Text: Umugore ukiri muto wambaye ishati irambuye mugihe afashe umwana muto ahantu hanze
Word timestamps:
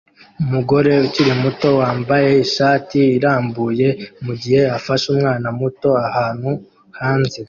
Umugore 0.43 0.91
ukiri 1.05 1.33
muto 1.43 1.69
wambaye 1.79 2.29
ishati 2.45 2.99
irambuye 3.17 3.87
mugihe 4.25 4.61
afashe 4.77 5.05
umwana 5.13 5.47
muto 5.59 5.89
ahantu 6.09 6.49
hanze 6.99 7.37